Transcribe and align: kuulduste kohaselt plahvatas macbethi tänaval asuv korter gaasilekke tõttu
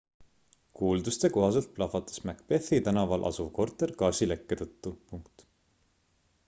kuulduste 0.77 1.29
kohaselt 1.35 1.67
plahvatas 1.75 2.17
macbethi 2.29 2.81
tänaval 2.89 3.29
asuv 3.31 3.53
korter 3.61 3.95
gaasilekke 4.03 4.61
tõttu 4.63 4.95